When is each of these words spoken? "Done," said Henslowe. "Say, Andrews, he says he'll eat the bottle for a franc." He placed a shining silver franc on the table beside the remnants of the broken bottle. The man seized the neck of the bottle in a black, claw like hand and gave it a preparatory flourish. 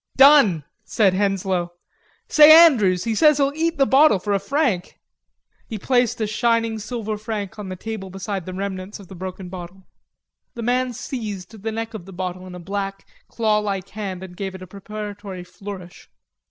"Done," 0.17 0.63
said 0.83 1.13
Henslowe. 1.13 1.73
"Say, 2.27 2.51
Andrews, 2.65 3.03
he 3.03 3.13
says 3.13 3.37
he'll 3.37 3.53
eat 3.55 3.77
the 3.77 3.85
bottle 3.85 4.17
for 4.17 4.33
a 4.33 4.39
franc." 4.39 4.97
He 5.67 5.77
placed 5.77 6.19
a 6.19 6.25
shining 6.25 6.79
silver 6.79 7.19
franc 7.19 7.59
on 7.59 7.69
the 7.69 7.75
table 7.75 8.09
beside 8.09 8.47
the 8.47 8.53
remnants 8.55 8.99
of 8.99 9.09
the 9.09 9.15
broken 9.15 9.47
bottle. 9.47 9.85
The 10.55 10.63
man 10.63 10.93
seized 10.93 11.51
the 11.61 11.71
neck 11.71 11.93
of 11.93 12.05
the 12.07 12.13
bottle 12.13 12.47
in 12.47 12.55
a 12.55 12.59
black, 12.59 13.05
claw 13.27 13.59
like 13.59 13.89
hand 13.89 14.23
and 14.23 14.35
gave 14.35 14.55
it 14.55 14.63
a 14.63 14.65
preparatory 14.65 15.43
flourish. 15.43 16.09